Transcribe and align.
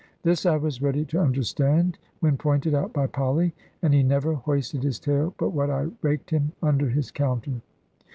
This 0.23 0.47
I 0.47 0.55
was 0.57 0.81
ready 0.81 1.05
to 1.05 1.19
understand, 1.21 1.99
when 2.21 2.35
pointed 2.35 2.73
out 2.73 2.91
by 2.91 3.05
Polly; 3.05 3.53
and 3.83 3.93
he 3.93 4.01
never 4.01 4.33
hoisted 4.33 4.81
his 4.81 4.97
tail 4.99 5.35
but 5.37 5.49
what 5.51 5.69
I 5.69 5.91
raked 6.01 6.31
him 6.31 6.53
under 6.63 6.89
his 6.89 7.11
counter. 7.11 7.61